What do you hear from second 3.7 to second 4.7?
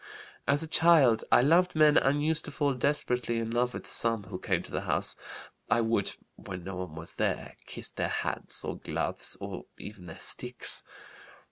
with some who came